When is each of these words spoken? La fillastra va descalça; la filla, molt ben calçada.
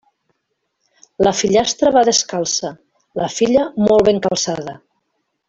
La 1.27 1.33
fillastra 1.41 1.91
va 1.97 2.03
descalça; 2.09 2.73
la 3.21 3.29
filla, 3.35 3.67
molt 3.91 4.09
ben 4.09 4.23
calçada. 4.27 4.77